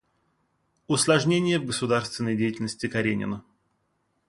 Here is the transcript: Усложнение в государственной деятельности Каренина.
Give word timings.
Усложнение 0.87 1.59
в 1.59 1.65
государственной 1.67 2.35
деятельности 2.35 2.87
Каренина. 2.87 3.43